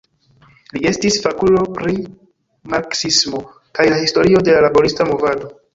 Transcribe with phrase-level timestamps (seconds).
[0.77, 1.95] Li estis fakulo pri
[2.75, 3.47] marksismo
[3.79, 5.59] kaj la historio de la laborista movado.